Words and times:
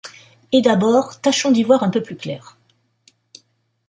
Et 0.51 0.63
d’abord, 0.63 1.21
tâchons 1.21 1.51
d’y 1.51 1.61
voir 1.61 1.83
un 1.83 1.91
peu 1.91 2.01
plus 2.01 2.17
clair. 2.17 2.57